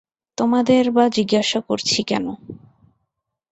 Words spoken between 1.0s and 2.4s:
জিজ্ঞাসা করছি কেনো?